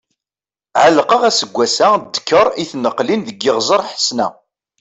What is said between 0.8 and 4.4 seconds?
Ɛelqeɣ aseggas-a dekkeṛ i tneqlin deg Iɣzeṛ Ḥesna.